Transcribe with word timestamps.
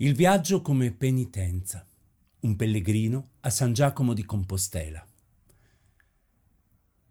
Il 0.00 0.14
viaggio 0.14 0.62
come 0.62 0.92
penitenza. 0.92 1.84
Un 2.42 2.54
pellegrino 2.54 3.30
a 3.40 3.50
San 3.50 3.72
Giacomo 3.72 4.14
di 4.14 4.24
Compostela. 4.24 5.04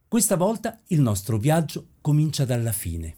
Questa 0.08 0.38
volta 0.38 0.80
il 0.88 1.02
nostro 1.02 1.38
viaggio 1.38 1.88
comincia 2.00 2.46
dalla 2.46 2.72
fine. 2.72 3.14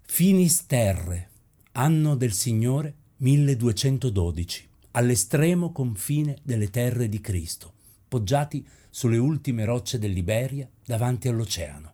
Finis 0.00 0.64
Terre, 0.64 1.28
anno 1.72 2.14
del 2.14 2.32
Signore 2.32 2.94
1212, 3.18 4.66
all'estremo 4.92 5.72
confine 5.72 6.38
delle 6.42 6.70
terre 6.70 7.10
di 7.10 7.20
Cristo, 7.20 7.74
poggiati 8.08 8.66
sulle 8.88 9.18
ultime 9.18 9.66
rocce 9.66 9.98
dell'Iberia 9.98 10.66
davanti 10.86 11.28
all'oceano. 11.28 11.92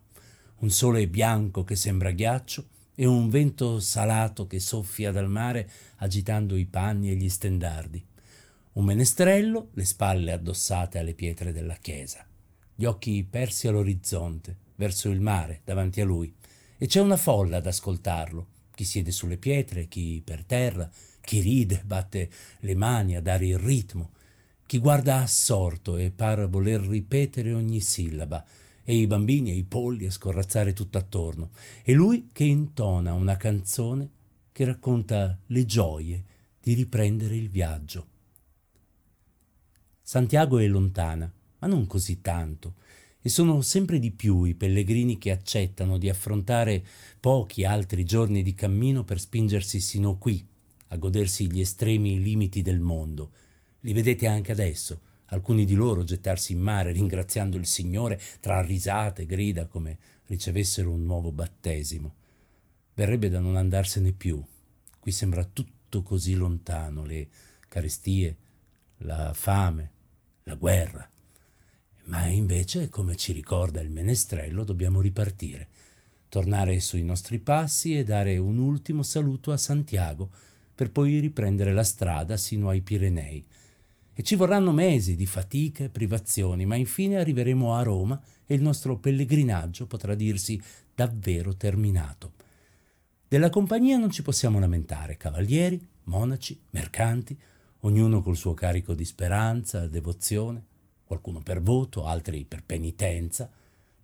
Un 0.59 0.69
sole 0.69 1.05
bianco 1.09 1.65
che 1.65 1.75
sembra 1.75 2.11
ghiaccio 2.11 2.65
e 2.95 3.05
un 3.05 3.29
vento 3.29 3.79
salato 3.79 4.45
che 4.45 4.59
soffia 4.59 5.11
dal 5.11 5.29
mare 5.29 5.69
agitando 5.97 6.55
i 6.55 6.65
panni 6.65 7.09
e 7.09 7.15
gli 7.15 7.29
stendardi. 7.29 8.03
Un 8.73 8.85
menestrello, 8.85 9.69
le 9.73 9.85
spalle 9.85 10.31
addossate 10.31 10.99
alle 10.99 11.13
pietre 11.13 11.51
della 11.51 11.75
chiesa, 11.75 12.25
gli 12.75 12.85
occhi 12.85 13.23
persi 13.23 13.67
all'orizzonte, 13.67 14.57
verso 14.75 15.09
il 15.09 15.21
mare, 15.21 15.61
davanti 15.63 16.01
a 16.01 16.05
lui, 16.05 16.33
e 16.77 16.87
c'è 16.87 16.99
una 16.99 17.17
folla 17.17 17.57
ad 17.57 17.67
ascoltarlo, 17.67 18.47
chi 18.73 18.83
siede 18.83 19.11
sulle 19.11 19.37
pietre, 19.37 19.87
chi 19.87 20.21
per 20.25 20.43
terra, 20.43 20.89
chi 21.21 21.39
ride, 21.39 21.83
batte 21.85 22.29
le 22.59 22.75
mani 22.75 23.15
a 23.15 23.21
dare 23.21 23.45
il 23.45 23.59
ritmo, 23.59 24.11
chi 24.65 24.79
guarda 24.79 25.21
assorto 25.21 25.97
e 25.97 26.11
par 26.11 26.49
voler 26.49 26.81
ripetere 26.81 27.53
ogni 27.53 27.79
sillaba, 27.79 28.43
e 28.83 28.95
i 28.95 29.07
bambini 29.07 29.51
e 29.51 29.55
i 29.55 29.63
polli 29.63 30.05
a 30.05 30.11
scorrazzare 30.11 30.73
tutt'attorno, 30.73 31.51
e 31.83 31.93
lui 31.93 32.29
che 32.31 32.43
intona 32.43 33.13
una 33.13 33.37
canzone 33.37 34.09
che 34.51 34.65
racconta 34.65 35.37
le 35.47 35.65
gioie 35.65 36.23
di 36.61 36.73
riprendere 36.73 37.35
il 37.35 37.49
viaggio. 37.49 38.07
Santiago 40.01 40.59
è 40.59 40.67
lontana, 40.67 41.31
ma 41.59 41.67
non 41.67 41.87
così 41.87 42.21
tanto, 42.21 42.75
e 43.21 43.29
sono 43.29 43.61
sempre 43.61 43.99
di 43.99 44.11
più 44.11 44.43
i 44.43 44.53
pellegrini 44.53 45.17
che 45.17 45.31
accettano 45.31 45.97
di 45.97 46.09
affrontare 46.09 46.85
pochi 47.19 47.63
altri 47.63 48.03
giorni 48.03 48.43
di 48.43 48.53
cammino 48.53 49.05
per 49.05 49.19
spingersi 49.19 49.79
sino 49.79 50.17
qui, 50.17 50.45
a 50.87 50.97
godersi 50.97 51.49
gli 51.49 51.61
estremi 51.61 52.21
limiti 52.21 52.61
del 52.61 52.81
mondo. 52.81 53.31
Li 53.79 53.93
vedete 53.93 54.27
anche 54.27 54.51
adesso, 54.51 54.99
alcuni 55.33 55.65
di 55.65 55.73
loro 55.73 56.03
gettarsi 56.03 56.53
in 56.53 56.59
mare 56.59 56.91
ringraziando 56.91 57.57
il 57.57 57.65
Signore 57.65 58.19
tra 58.39 58.61
risate 58.61 59.23
e 59.23 59.25
grida 59.25 59.65
come 59.65 59.97
ricevessero 60.27 60.91
un 60.91 61.03
nuovo 61.03 61.31
battesimo. 61.31 62.15
Verrebbe 62.93 63.29
da 63.29 63.39
non 63.39 63.55
andarsene 63.55 64.11
più. 64.11 64.41
Qui 64.99 65.11
sembra 65.11 65.43
tutto 65.43 66.03
così 66.03 66.35
lontano, 66.35 67.03
le 67.03 67.27
carestie, 67.67 68.37
la 68.99 69.33
fame, 69.33 69.91
la 70.43 70.55
guerra. 70.55 71.09
Ma 72.05 72.27
invece, 72.27 72.89
come 72.89 73.15
ci 73.15 73.31
ricorda 73.31 73.81
il 73.81 73.89
menestrello, 73.89 74.63
dobbiamo 74.63 75.01
ripartire, 75.01 75.67
tornare 76.29 76.79
sui 76.79 77.03
nostri 77.03 77.39
passi 77.39 77.97
e 77.97 78.03
dare 78.03 78.37
un 78.37 78.59
ultimo 78.59 79.01
saluto 79.03 79.51
a 79.51 79.57
Santiago 79.57 80.29
per 80.75 80.91
poi 80.91 81.19
riprendere 81.19 81.73
la 81.73 81.83
strada 81.83 82.37
sino 82.37 82.69
ai 82.69 82.81
Pirenei 82.81 83.45
e 84.13 84.23
ci 84.23 84.35
vorranno 84.35 84.71
mesi 84.71 85.15
di 85.15 85.25
fatiche 85.25 85.85
e 85.85 85.89
privazioni, 85.89 86.65
ma 86.65 86.75
infine 86.75 87.17
arriveremo 87.17 87.75
a 87.75 87.81
Roma 87.81 88.21
e 88.45 88.53
il 88.53 88.61
nostro 88.61 88.97
pellegrinaggio 88.97 89.87
potrà 89.87 90.15
dirsi 90.15 90.61
davvero 90.93 91.55
terminato. 91.55 92.33
Della 93.27 93.49
compagnia 93.49 93.97
non 93.97 94.11
ci 94.11 94.21
possiamo 94.21 94.59
lamentare, 94.59 95.17
cavalieri, 95.17 95.83
monaci, 96.03 96.59
mercanti, 96.69 97.35
ognuno 97.79 98.21
col 98.21 98.37
suo 98.37 98.53
carico 98.53 98.93
di 98.93 99.05
speranza, 99.05 99.87
devozione, 99.87 100.63
qualcuno 101.03 101.41
per 101.41 101.61
voto, 101.61 102.05
altri 102.05 102.45
per 102.45 102.63
penitenza, 102.63 103.49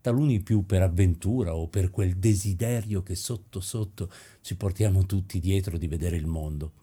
taluni 0.01 0.39
più 0.39 0.65
per 0.65 0.81
avventura 0.81 1.55
o 1.55 1.67
per 1.67 1.91
quel 1.91 2.15
desiderio 2.15 3.03
che 3.03 3.15
sotto 3.15 3.59
sotto 3.59 4.09
ci 4.41 4.55
portiamo 4.55 5.05
tutti 5.05 5.39
dietro 5.39 5.77
di 5.77 5.87
vedere 5.87 6.15
il 6.15 6.25
mondo. 6.25 6.73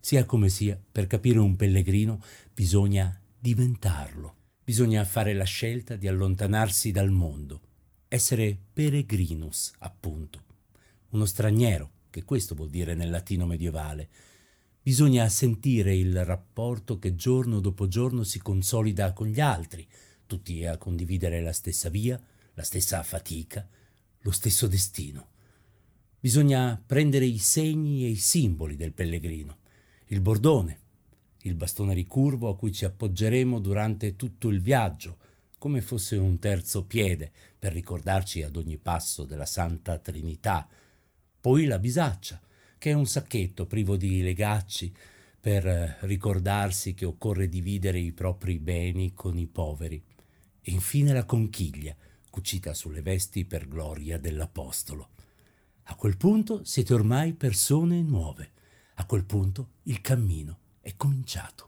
Sia 0.00 0.24
come 0.24 0.48
sia, 0.48 0.80
per 0.90 1.06
capire 1.06 1.38
un 1.38 1.56
pellegrino 1.56 2.22
bisogna 2.54 3.20
diventarlo, 3.38 4.34
bisogna 4.64 5.04
fare 5.04 5.34
la 5.34 5.44
scelta 5.44 5.96
di 5.96 6.08
allontanarsi 6.08 6.92
dal 6.92 7.10
mondo, 7.10 7.60
essere 8.08 8.56
peregrinus, 8.72 9.72
appunto, 9.78 10.44
uno 11.10 11.24
straniero, 11.24 11.90
che 12.10 12.24
questo 12.24 12.54
vuol 12.54 12.70
dire 12.70 12.94
nel 12.94 13.10
latino 13.10 13.44
medievale. 13.44 14.08
Bisogna 14.80 15.28
sentire 15.28 15.94
il 15.94 16.24
rapporto 16.24 16.98
che 16.98 17.14
giorno 17.14 17.60
dopo 17.60 17.86
giorno 17.88 18.22
si 18.22 18.38
consolida 18.38 19.12
con 19.12 19.26
gli 19.26 19.40
altri, 19.40 19.86
tutti 20.26 20.64
a 20.64 20.78
condividere 20.78 21.42
la 21.42 21.52
stessa 21.52 21.90
via, 21.90 22.18
la 22.54 22.62
stessa 22.62 23.02
fatica, 23.02 23.68
lo 24.20 24.30
stesso 24.30 24.66
destino. 24.66 25.28
Bisogna 26.18 26.82
prendere 26.84 27.26
i 27.26 27.38
segni 27.38 28.04
e 28.04 28.08
i 28.08 28.16
simboli 28.16 28.76
del 28.76 28.92
pellegrino 28.92 29.58
il 30.10 30.20
bordone, 30.20 30.80
il 31.42 31.54
bastone 31.54 31.92
ricurvo 31.92 32.48
a 32.48 32.56
cui 32.56 32.72
ci 32.72 32.84
appoggeremo 32.84 33.58
durante 33.58 34.16
tutto 34.16 34.48
il 34.48 34.62
viaggio, 34.62 35.18
come 35.58 35.82
fosse 35.82 36.16
un 36.16 36.38
terzo 36.38 36.84
piede 36.84 37.30
per 37.58 37.72
ricordarci 37.72 38.42
ad 38.42 38.56
ogni 38.56 38.78
passo 38.78 39.24
della 39.24 39.44
Santa 39.44 39.98
Trinità, 39.98 40.66
poi 41.40 41.66
la 41.66 41.78
bisaccia, 41.78 42.40
che 42.78 42.90
è 42.90 42.94
un 42.94 43.06
sacchetto 43.06 43.66
privo 43.66 43.96
di 43.96 44.22
legacci 44.22 44.92
per 45.40 45.98
ricordarsi 46.00 46.94
che 46.94 47.04
occorre 47.04 47.48
dividere 47.48 47.98
i 47.98 48.12
propri 48.12 48.58
beni 48.58 49.12
con 49.12 49.36
i 49.36 49.46
poveri, 49.46 50.02
e 50.62 50.70
infine 50.70 51.12
la 51.12 51.24
conchiglia, 51.24 51.94
cucita 52.30 52.72
sulle 52.72 53.02
vesti 53.02 53.44
per 53.44 53.68
gloria 53.68 54.18
dell'Apostolo. 54.18 55.10
A 55.84 55.94
quel 55.96 56.16
punto 56.16 56.64
siete 56.64 56.94
ormai 56.94 57.34
persone 57.34 58.00
nuove 58.02 58.52
a 59.00 59.04
quel 59.04 59.24
punto 59.24 59.70
il 59.84 60.00
cammino 60.00 60.58
è 60.80 60.94
cominciato. 60.96 61.66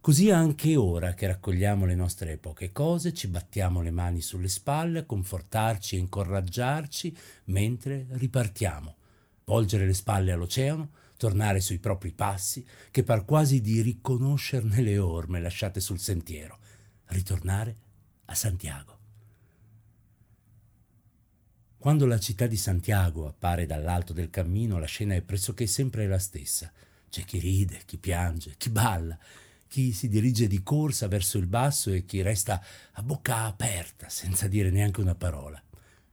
Così 0.00 0.30
anche 0.30 0.76
ora 0.76 1.14
che 1.14 1.26
raccogliamo 1.26 1.84
le 1.84 1.96
nostre 1.96 2.36
poche 2.36 2.70
cose, 2.70 3.12
ci 3.12 3.26
battiamo 3.26 3.80
le 3.80 3.90
mani 3.90 4.20
sulle 4.20 4.48
spalle 4.48 5.00
a 5.00 5.04
confortarci 5.04 5.96
e 5.96 5.98
incoraggiarci 5.98 7.16
mentre 7.46 8.06
ripartiamo, 8.10 8.96
volgere 9.44 9.86
le 9.86 9.94
spalle 9.94 10.32
all'oceano, 10.32 10.90
tornare 11.16 11.60
sui 11.60 11.78
propri 11.78 12.12
passi, 12.12 12.64
che 12.90 13.02
par 13.02 13.24
quasi 13.24 13.60
di 13.60 13.80
riconoscerne 13.80 14.80
le 14.80 14.98
orme 14.98 15.40
lasciate 15.40 15.80
sul 15.80 15.98
sentiero, 15.98 16.58
ritornare 17.06 17.76
a 18.26 18.34
Santiago. 18.34 18.95
Quando 21.86 22.04
la 22.06 22.18
città 22.18 22.48
di 22.48 22.56
Santiago 22.56 23.28
appare 23.28 23.64
dall'alto 23.64 24.12
del 24.12 24.28
cammino, 24.28 24.80
la 24.80 24.86
scena 24.86 25.14
è 25.14 25.22
pressoché 25.22 25.68
sempre 25.68 26.08
la 26.08 26.18
stessa. 26.18 26.72
C'è 27.08 27.22
chi 27.22 27.38
ride, 27.38 27.82
chi 27.86 27.96
piange, 27.96 28.54
chi 28.58 28.70
balla, 28.70 29.16
chi 29.68 29.92
si 29.92 30.08
dirige 30.08 30.48
di 30.48 30.64
corsa 30.64 31.06
verso 31.06 31.38
il 31.38 31.46
basso 31.46 31.92
e 31.92 32.04
chi 32.04 32.22
resta 32.22 32.60
a 32.90 33.02
bocca 33.04 33.44
aperta 33.44 34.08
senza 34.08 34.48
dire 34.48 34.70
neanche 34.70 35.00
una 35.00 35.14
parola. 35.14 35.62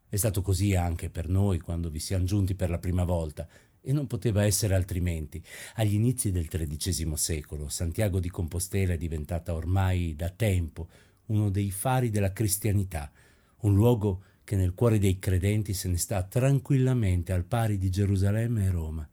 È 0.08 0.16
stato 0.16 0.44
così 0.44 0.76
anche 0.76 1.10
per 1.10 1.28
noi 1.28 1.60
quando 1.60 1.90
vi 1.90 1.98
siamo 1.98 2.24
giunti 2.24 2.54
per 2.54 2.70
la 2.70 2.78
prima 2.78 3.04
volta 3.04 3.48
e 3.82 3.92
non 3.94 4.06
poteva 4.06 4.46
essere 4.46 4.76
altrimenti. 4.76 5.44
Agli 5.78 5.96
inizi 5.96 6.32
del 6.32 6.50
XIII 6.50 7.18
secolo, 7.18 7.68
Santiago 7.68 8.20
di 8.20 8.30
Compostela 8.30 8.94
è 8.94 8.98
diventata 8.98 9.56
ormai 9.56 10.16
da 10.16 10.30
tempo 10.30 10.88
uno 11.26 11.50
dei 11.50 11.72
fari 11.72 12.12
della 12.12 12.32
cristianità, 12.32 13.12
un 13.62 13.74
luogo 13.74 14.26
che 14.44 14.56
nel 14.56 14.74
cuore 14.74 15.00
dei 15.00 15.20
credenti 15.20 15.74
se 15.74 15.88
ne 15.88 15.98
sta 15.98 16.24
tranquillamente 16.24 17.32
al 17.32 17.46
pari 17.46 17.78
di 17.78 17.90
Gerusalemme 17.90 18.66
e 18.66 18.70
Roma. 18.70 19.10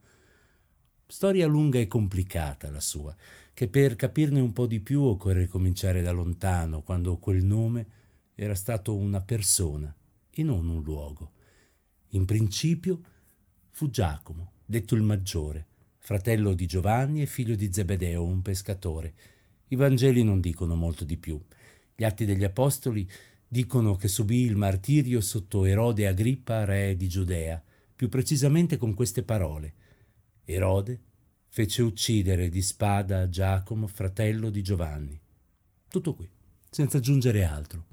Storia 1.07 1.47
lunga 1.47 1.79
e 1.79 1.87
complicata 1.87 2.71
la 2.71 2.81
sua, 2.81 3.15
che 3.53 3.69
per 3.69 3.97
capirne 3.97 4.41
un 4.41 4.53
po' 4.53 4.67
di 4.67 4.81
più 4.81 5.03
occorre 5.03 5.47
cominciare 5.47 6.03
da 6.03 6.13
lontano, 6.13 6.83
quando 6.83 7.19
quel 7.19 7.45
nome 7.45 7.87
era 8.35 8.55
stato 8.55 8.97
una 8.97 9.21
persona 9.21 9.95
e 10.31 10.43
non 10.43 10.69
un 10.69 10.83
luogo. 10.83 11.33
In 12.11 12.25
principio 12.25 13.01
fu 13.71 13.91
Giacomo, 13.91 14.53
detto 14.65 14.95
il 14.95 15.03
maggiore, 15.03 15.67
fratello 15.99 16.55
di 16.55 16.67
Giovanni 16.67 17.23
e 17.23 17.27
figlio 17.27 17.55
di 17.55 17.73
Zebedeo, 17.73 18.25
un 18.25 18.43
pescatore. 18.43 19.15
I 19.69 19.77
Vangeli 19.77 20.25
non 20.25 20.41
dicono 20.41 20.75
molto 20.75 21.05
di 21.05 21.17
più. 21.17 21.41
Gli 21.95 22.05
atti 22.05 22.25
degli 22.25 22.45
Apostoli 22.45 23.09
Dicono 23.53 23.97
che 23.97 24.07
subì 24.07 24.43
il 24.45 24.55
martirio 24.55 25.21
sotto 25.21 25.65
Erode 25.65 26.07
Agrippa, 26.07 26.65
re 26.65 26.95
di 26.95 27.09
Giudea, 27.09 27.61
più 27.97 28.09
precisamente 28.09 28.77
con 28.77 28.95
queste 28.95 29.25
parole. 29.25 29.75
Erode 30.45 31.01
fece 31.49 31.83
uccidere 31.83 32.49
di 32.49 32.63
spada 32.63 33.29
Giacomo, 33.29 33.89
fratello 33.89 34.51
di 34.51 34.63
Giovanni. 34.63 35.21
Tutto 35.89 36.15
qui, 36.15 36.31
senza 36.71 36.99
aggiungere 36.99 37.43
altro. 37.43 37.87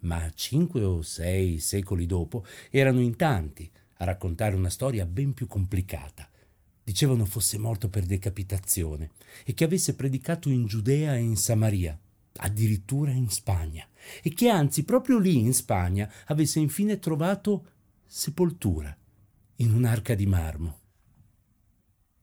Ma 0.00 0.30
cinque 0.34 0.82
o 0.82 1.00
sei 1.00 1.58
secoli 1.58 2.04
dopo 2.04 2.44
erano 2.68 3.00
in 3.00 3.16
tanti 3.16 3.70
a 3.96 4.04
raccontare 4.04 4.54
una 4.56 4.68
storia 4.68 5.06
ben 5.06 5.32
più 5.32 5.46
complicata. 5.46 6.28
Di 6.30 6.92
Dicevano 6.92 7.24
fosse 7.24 7.56
morto 7.56 7.88
per 7.88 8.04
decapitazione 8.04 9.12
e 9.46 9.54
che 9.54 9.64
avesse 9.64 9.94
predicato 9.94 10.50
in 10.50 10.66
Giudea 10.66 11.16
e 11.16 11.20
in 11.20 11.36
Samaria, 11.36 11.98
addirittura 12.36 13.10
in 13.10 13.30
Spagna, 13.30 13.86
e 14.22 14.32
che 14.34 14.48
anzi 14.48 14.84
proprio 14.84 15.18
lì 15.18 15.38
in 15.38 15.52
Spagna 15.52 16.10
avesse 16.26 16.58
infine 16.58 16.98
trovato 16.98 17.66
sepoltura 18.06 18.96
in 19.56 19.72
un'arca 19.72 20.14
di 20.14 20.26
marmo. 20.26 20.78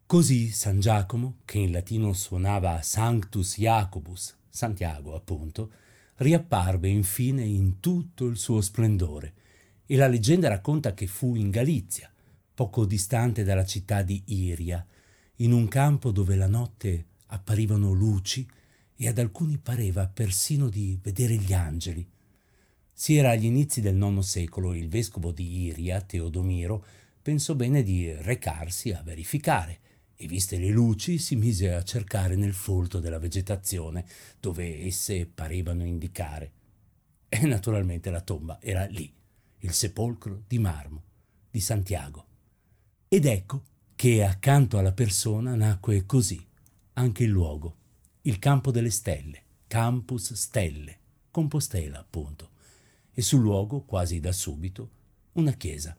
Così 0.05 0.49
San 0.49 0.79
Giacomo, 0.79 1.37
che 1.45 1.59
in 1.59 1.71
latino 1.71 2.13
suonava 2.13 2.81
Sanctus 2.81 3.57
Jacobus, 3.57 4.35
Santiago 4.49 5.15
appunto, 5.15 5.71
riapparve 6.15 6.87
infine 6.89 7.43
in 7.43 7.79
tutto 7.79 8.25
il 8.25 8.37
suo 8.37 8.61
splendore, 8.61 9.33
e 9.85 9.95
la 9.95 10.07
leggenda 10.07 10.47
racconta 10.49 10.93
che 10.93 11.07
fu 11.07 11.35
in 11.35 11.49
Galizia, 11.49 12.11
poco 12.53 12.85
distante 12.85 13.43
dalla 13.43 13.65
città 13.65 14.01
di 14.01 14.21
Iria, 14.25 14.85
in 15.37 15.53
un 15.53 15.67
campo 15.67 16.11
dove 16.11 16.35
la 16.35 16.47
notte 16.47 17.05
apparivano 17.27 17.91
luci 17.91 18.47
e 19.01 19.07
ad 19.07 19.17
alcuni 19.17 19.57
pareva 19.57 20.07
persino 20.07 20.67
di 20.67 20.99
vedere 21.01 21.35
gli 21.35 21.53
angeli. 21.53 22.05
Si 22.93 23.15
era 23.15 23.29
agli 23.29 23.45
inizi 23.45 23.79
del 23.79 23.95
IX 23.95 24.19
secolo 24.19 24.73
e 24.73 24.77
il 24.77 24.89
vescovo 24.89 25.31
di 25.31 25.67
Iria, 25.67 26.01
Teodomiro, 26.01 26.83
pensò 27.21 27.55
bene 27.55 27.81
di 27.81 28.11
recarsi 28.11 28.91
a 28.91 29.01
verificare 29.01 29.79
e 30.15 30.27
viste 30.27 30.57
le 30.57 30.69
luci 30.69 31.17
si 31.17 31.37
mise 31.37 31.73
a 31.73 31.81
cercare 31.81 32.35
nel 32.35 32.53
folto 32.53 32.99
della 32.99 33.19
vegetazione 33.19 34.05
dove 34.37 34.83
esse 34.85 35.25
parevano 35.25 35.85
indicare. 35.85 36.51
E 37.29 37.45
naturalmente 37.45 38.09
la 38.09 38.19
tomba 38.19 38.59
era 38.61 38.83
lì, 38.83 39.09
il 39.59 39.71
sepolcro 39.71 40.43
di 40.45 40.59
marmo 40.59 41.03
di 41.49 41.61
Santiago. 41.61 42.25
Ed 43.07 43.25
ecco 43.25 43.63
che 43.95 44.25
accanto 44.25 44.77
alla 44.77 44.91
persona 44.91 45.55
nacque 45.55 46.05
così 46.05 46.45
anche 46.93 47.23
il 47.23 47.29
luogo, 47.29 47.77
il 48.23 48.39
campo 48.39 48.71
delle 48.71 48.89
stelle, 48.89 49.41
Campus 49.67 50.33
Stelle, 50.33 50.97
Compostela 51.31 51.99
appunto, 51.99 52.49
e 53.13 53.21
sul 53.21 53.41
luogo, 53.41 53.81
quasi 53.81 54.19
da 54.19 54.31
subito, 54.31 54.89
una 55.33 55.53
chiesa 55.53 55.95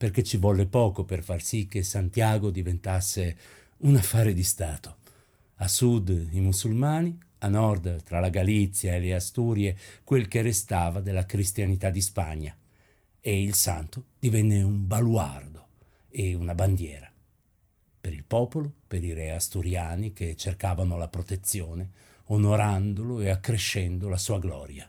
perché 0.00 0.22
ci 0.22 0.38
volle 0.38 0.64
poco 0.64 1.04
per 1.04 1.22
far 1.22 1.42
sì 1.42 1.66
che 1.66 1.82
Santiago 1.82 2.48
diventasse 2.48 3.36
un 3.80 3.96
affare 3.96 4.32
di 4.32 4.42
Stato. 4.42 4.96
A 5.56 5.68
sud 5.68 6.28
i 6.30 6.40
musulmani, 6.40 7.18
a 7.40 7.48
nord, 7.48 8.02
tra 8.02 8.18
la 8.18 8.30
Galizia 8.30 8.94
e 8.94 9.00
le 9.00 9.14
Asturie, 9.14 9.76
quel 10.02 10.26
che 10.26 10.40
restava 10.40 11.00
della 11.00 11.26
cristianità 11.26 11.90
di 11.90 12.00
Spagna. 12.00 12.56
E 13.20 13.42
il 13.42 13.52
santo 13.52 14.04
divenne 14.18 14.62
un 14.62 14.86
baluardo 14.86 15.66
e 16.08 16.32
una 16.32 16.54
bandiera. 16.54 17.09
Per 18.00 18.12
il 18.12 18.24
popolo, 18.24 18.72
per 18.86 19.04
i 19.04 19.12
re 19.12 19.32
asturiani 19.32 20.12
che 20.12 20.34
cercavano 20.36 20.96
la 20.96 21.08
protezione, 21.08 21.90
onorandolo 22.26 23.20
e 23.20 23.28
accrescendo 23.28 24.08
la 24.08 24.16
sua 24.16 24.38
gloria. 24.38 24.88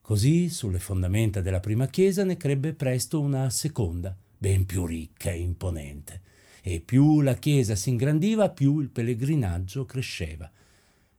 Così, 0.00 0.48
sulle 0.48 0.80
fondamenta 0.80 1.40
della 1.40 1.60
prima 1.60 1.86
chiesa, 1.86 2.24
ne 2.24 2.36
crebbe 2.36 2.74
presto 2.74 3.20
una 3.20 3.48
seconda, 3.48 4.16
ben 4.36 4.66
più 4.66 4.84
ricca 4.84 5.30
e 5.30 5.38
imponente. 5.38 6.20
E 6.62 6.80
più 6.80 7.20
la 7.20 7.34
chiesa 7.36 7.74
si 7.76 7.90
ingrandiva, 7.90 8.50
più 8.50 8.80
il 8.80 8.90
pellegrinaggio 8.90 9.86
cresceva. 9.86 10.50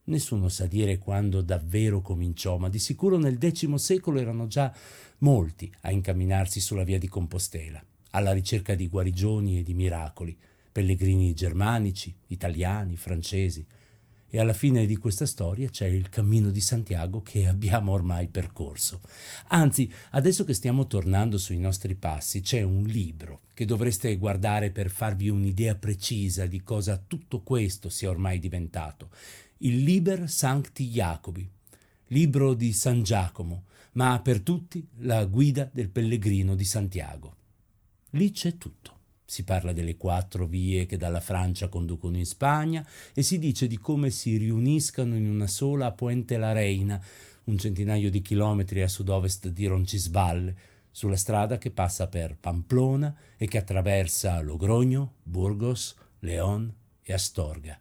Nessuno 0.04 0.50
sa 0.50 0.68
dire 0.68 0.98
quando 0.98 1.42
davvero 1.42 2.02
cominciò, 2.02 2.58
ma 2.58 2.70
di 2.70 2.80
sicuro 2.80 3.18
nel 3.18 3.38
X 3.40 3.74
secolo 3.76 4.20
erano 4.20 4.48
già 4.48 4.76
molti 5.20 5.74
a 5.82 5.92
incamminarsi 5.92 6.60
sulla 6.60 6.84
via 6.84 7.00
di 7.00 7.08
Compostela, 7.08 7.82
alla 8.12 8.34
ricerca 8.34 8.76
di 8.76 8.90
guarigioni 8.90 9.60
e 9.60 9.64
di 9.64 9.74
miracoli, 9.74 10.38
pellegrini 10.72 11.34
germanici, 11.34 12.14
italiani, 12.28 12.96
francesi 12.96 13.66
e 14.34 14.40
alla 14.40 14.54
fine 14.54 14.86
di 14.86 14.96
questa 14.96 15.26
storia 15.26 15.70
c'è 15.70 15.88
il 15.88 16.08
cammino 16.08 16.52
di 16.52 16.62
Santiago 16.62 17.22
che 17.22 17.48
abbiamo 17.48 17.92
ormai 17.92 18.30
percorso. 18.30 19.02
Anzi, 19.48 19.92
adesso 20.12 20.46
che 20.46 20.54
stiamo 20.54 20.88
tornando 20.88 21.38
sui 21.38 21.60
nostri 21.60 21.96
passi, 21.96 22.40
c'è 22.40 22.62
un 22.62 22.84
libro 22.84 23.42
che 23.54 23.66
dovreste 23.66 24.16
guardare 24.16 24.72
per 24.72 24.90
farvi 24.90 25.28
un'idea 25.28 25.76
precisa 25.76 26.46
di 26.46 26.64
cosa 26.64 27.04
tutto 27.06 27.42
questo 27.42 27.90
sia 27.90 28.10
ormai 28.10 28.40
diventato. 28.40 29.10
Il 29.58 29.84
Liber 29.84 30.30
Sancti 30.30 30.88
Jacobi, 30.88 31.48
libro 32.08 32.54
di 32.54 32.72
San 32.72 33.04
Giacomo, 33.04 33.66
ma 33.94 34.18
per 34.22 34.40
tutti 34.40 34.88
la 35.00 35.26
guida 35.26 35.70
del 35.70 35.90
pellegrino 35.90 36.56
di 36.56 36.64
Santiago. 36.64 37.36
Lì 38.12 38.32
c'è 38.32 38.58
tutto. 38.58 39.00
Si 39.32 39.46
parla 39.46 39.72
delle 39.72 39.96
quattro 39.96 40.46
vie 40.46 40.86
che 40.86 40.98
dalla 40.98 41.22
Francia 41.22 41.70
conducono 41.70 42.18
in 42.18 42.26
Spagna 42.26 42.86
e 43.14 43.22
si 43.22 43.40
dice 43.40 43.66
di 43.66 43.78
come 43.78 44.10
si 44.10 44.36
riuniscano 44.36 45.16
in 45.16 45.26
una 45.26 45.48
sola 45.48 45.86
a 45.86 45.92
Puente 45.94 46.36
la 46.36 46.52
Reina, 46.52 47.02
un 47.46 47.58
centinaio 47.58 48.10
di 48.10 48.22
chilometri 48.22 48.82
a 48.82 48.90
sud-ovest 48.90 49.48
di 49.48 49.68
Roncisvalle, 49.68 50.56
sulla 50.92 51.16
strada 51.16 51.58
che 51.58 51.72
passa 51.72 52.10
per 52.10 52.36
Pamplona 52.38 53.16
e 53.38 53.48
che 53.48 53.58
attraversa 53.58 54.42
Logrogno, 54.42 55.14
Burgos, 55.24 55.96
León 56.20 56.70
e 57.02 57.14
Astorga. 57.14 57.80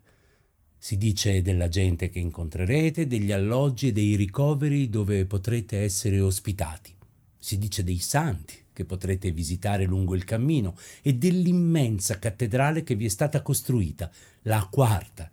Si 0.79 0.97
dice 0.97 1.43
della 1.43 1.69
gente 1.69 2.11
che 2.11 2.21
incontrerete, 2.21 3.09
degli 3.09 3.33
alloggi 3.33 3.89
e 3.89 3.93
dei 3.93 4.15
ricoveri 4.15 4.89
dove 4.89 5.27
potrete 5.27 5.79
essere 5.79 6.21
ospitati. 6.21 6.95
Si 7.37 7.59
dice 7.59 7.83
dei 7.83 7.99
santi 7.99 8.69
che 8.81 8.87
potrete 8.87 9.31
visitare 9.31 9.85
lungo 9.85 10.15
il 10.15 10.25
cammino 10.25 10.75
e 11.03 11.15
dell'immensa 11.15 12.19
cattedrale 12.19 12.83
che 12.83 12.95
vi 12.95 13.05
è 13.05 13.09
stata 13.09 13.43
costruita, 13.43 14.11
la 14.43 14.67
quarta, 14.71 15.31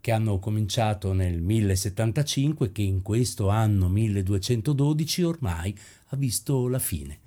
che 0.00 0.12
hanno 0.12 0.38
cominciato 0.38 1.12
nel 1.12 1.42
1075 1.42 2.66
e 2.66 2.72
che 2.72 2.82
in 2.82 3.02
questo 3.02 3.50
anno 3.50 3.90
1212 3.90 5.22
ormai 5.24 5.76
ha 6.06 6.16
visto 6.16 6.68
la 6.68 6.78
fine. 6.78 7.18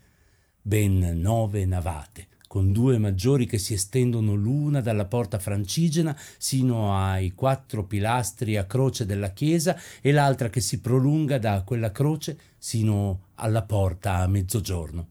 Ben 0.60 1.19
nove 1.21 1.66
navate, 1.66 2.27
con 2.48 2.71
due 2.71 2.98
maggiori 2.98 3.45
che 3.45 3.60
si 3.60 3.74
estendono 3.74 4.33
l'una 4.33 4.81
dalla 4.81 5.06
porta 5.06 5.38
francigena 5.38 6.18
sino 6.39 6.98
ai 6.98 7.36
quattro 7.36 7.83
pilastri 7.83 8.57
a 8.57 8.66
croce 8.66 9.06
della 9.06 9.33
chiesa 9.33 9.80
e 10.01 10.12
l'altra 10.12 10.50
che 10.50 10.62
si 10.62 10.80
prolunga 10.80 11.38
da 11.38 11.62
quella 11.62 11.92
croce 11.92 12.38
sino 12.57 13.25
alla 13.36 13.62
porta 13.62 14.16
a 14.16 14.27
mezzogiorno. 14.27 15.10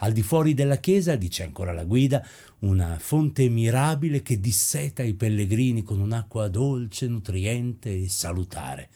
Al 0.00 0.12
di 0.12 0.22
fuori 0.22 0.52
della 0.52 0.76
chiesa, 0.76 1.16
dice 1.16 1.42
ancora 1.42 1.72
la 1.72 1.84
guida, 1.84 2.26
una 2.60 2.98
fonte 2.98 3.48
mirabile 3.48 4.20
che 4.20 4.38
disseta 4.38 5.02
i 5.02 5.14
pellegrini 5.14 5.82
con 5.82 6.00
un'acqua 6.00 6.48
dolce, 6.48 7.06
nutriente 7.06 8.02
e 8.02 8.08
salutare. 8.08 8.90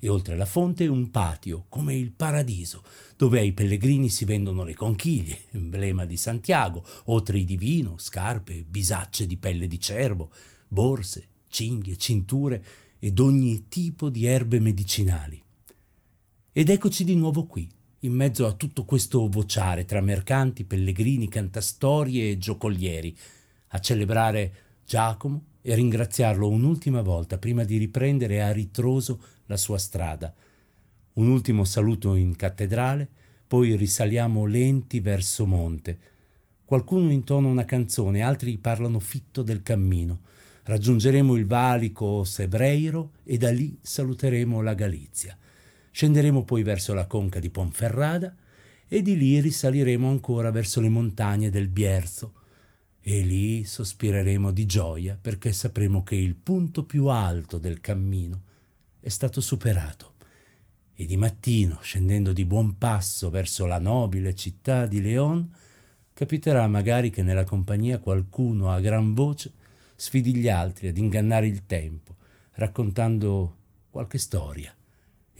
E 0.00 0.08
oltre 0.08 0.36
la 0.36 0.46
fonte 0.46 0.88
un 0.88 1.10
patio, 1.10 1.66
come 1.68 1.94
il 1.94 2.10
paradiso, 2.10 2.82
dove 3.16 3.38
ai 3.38 3.52
pellegrini 3.52 4.08
si 4.08 4.24
vendono 4.24 4.64
le 4.64 4.74
conchiglie, 4.74 5.42
emblema 5.52 6.04
di 6.06 6.16
Santiago, 6.16 6.84
otri 7.04 7.44
di 7.44 7.56
vino, 7.56 7.96
scarpe, 7.98 8.64
bisacce 8.68 9.28
di 9.28 9.36
pelle 9.36 9.68
di 9.68 9.78
cervo, 9.78 10.32
borse, 10.66 11.28
cinghie, 11.48 11.96
cinture 11.96 12.64
ed 12.98 13.20
ogni 13.20 13.68
tipo 13.68 14.08
di 14.08 14.26
erbe 14.26 14.58
medicinali. 14.58 15.40
Ed 16.50 16.68
eccoci 16.68 17.04
di 17.04 17.14
nuovo 17.14 17.46
qui, 17.46 17.70
in 18.04 18.14
mezzo 18.14 18.46
a 18.46 18.52
tutto 18.52 18.84
questo 18.84 19.28
vociare 19.28 19.84
tra 19.84 20.00
mercanti, 20.00 20.64
pellegrini, 20.64 21.28
cantastorie 21.28 22.30
e 22.30 22.38
giocolieri, 22.38 23.16
a 23.68 23.78
celebrare 23.78 24.54
Giacomo 24.84 25.44
e 25.62 25.74
ringraziarlo 25.76 26.48
un'ultima 26.48 27.00
volta 27.00 27.38
prima 27.38 27.62
di 27.62 27.76
riprendere 27.76 28.42
a 28.42 28.50
ritroso 28.50 29.20
la 29.46 29.56
sua 29.56 29.78
strada. 29.78 30.34
Un 31.14 31.28
ultimo 31.28 31.64
saluto 31.64 32.16
in 32.16 32.34
cattedrale, 32.34 33.08
poi 33.46 33.76
risaliamo 33.76 34.46
lenti 34.46 34.98
verso 34.98 35.46
monte. 35.46 35.98
Qualcuno 36.64 37.12
intona 37.12 37.46
una 37.46 37.64
canzone, 37.64 38.22
altri 38.22 38.58
parlano 38.58 38.98
fitto 38.98 39.42
del 39.42 39.62
cammino. 39.62 40.22
Raggiungeremo 40.64 41.36
il 41.36 41.46
valico 41.46 42.24
Sebreiro 42.24 43.12
e 43.22 43.36
da 43.36 43.50
lì 43.50 43.78
saluteremo 43.80 44.60
la 44.60 44.74
Galizia. 44.74 45.36
Scenderemo 45.92 46.42
poi 46.42 46.62
verso 46.62 46.94
la 46.94 47.06
conca 47.06 47.38
di 47.38 47.50
Ponferrada 47.50 48.34
e 48.88 49.02
di 49.02 49.14
lì 49.14 49.40
risaliremo 49.40 50.08
ancora 50.08 50.50
verso 50.50 50.80
le 50.80 50.88
montagne 50.88 51.50
del 51.50 51.68
Bierzo. 51.68 52.32
E 53.02 53.20
lì 53.20 53.64
sospireremo 53.64 54.52
di 54.52 54.64
gioia 54.64 55.18
perché 55.20 55.52
sapremo 55.52 56.02
che 56.02 56.14
il 56.14 56.34
punto 56.34 56.84
più 56.84 57.06
alto 57.06 57.58
del 57.58 57.80
cammino 57.80 58.40
è 59.00 59.10
stato 59.10 59.42
superato. 59.42 60.14
E 60.94 61.04
di 61.04 61.16
mattino, 61.18 61.78
scendendo 61.82 62.32
di 62.32 62.46
buon 62.46 62.78
passo 62.78 63.28
verso 63.28 63.66
la 63.66 63.78
nobile 63.78 64.34
città 64.34 64.86
di 64.86 65.02
Leon, 65.02 65.52
capiterà 66.14 66.66
magari 66.68 67.10
che 67.10 67.22
nella 67.22 67.44
compagnia 67.44 67.98
qualcuno 67.98 68.70
a 68.70 68.80
gran 68.80 69.12
voce 69.12 69.52
sfidi 69.94 70.34
gli 70.34 70.48
altri 70.48 70.88
ad 70.88 70.96
ingannare 70.96 71.46
il 71.48 71.66
tempo, 71.66 72.16
raccontando 72.52 73.56
qualche 73.90 74.18
storia 74.18 74.74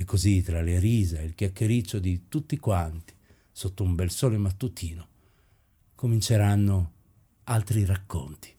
e 0.03 0.05
così 0.05 0.43
tra 0.43 0.61
le 0.61 0.79
risa 0.79 1.19
e 1.19 1.25
il 1.25 1.35
chiacchiericcio 1.35 1.99
di 1.99 2.25
tutti 2.29 2.59
quanti, 2.59 3.15
sotto 3.51 3.83
un 3.83 3.95
bel 3.95 4.11
sole 4.11 4.37
mattutino, 4.37 5.09
cominceranno 5.95 6.93
altri 7.45 7.85
racconti. 7.85 8.55